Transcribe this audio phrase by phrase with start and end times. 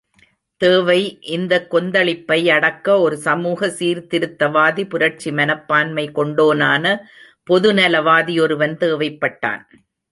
[0.61, 1.01] தேவை
[1.35, 6.85] இந்த கொந்தளிப்பை யடக்க ஒரு சமூக சீர்த்திருத்தவாதி, புரட்சி மனப்பான்மை கொண்டோனான
[7.49, 9.63] பொதுநலவாதி ஒருவன் தேவைப்பட்டான்.